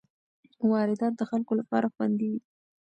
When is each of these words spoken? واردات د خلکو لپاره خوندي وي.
واردات 0.71 1.13
د 1.17 1.21
خلکو 1.29 1.53
لپاره 1.59 1.91
خوندي 1.93 2.27
وي. 2.31 2.41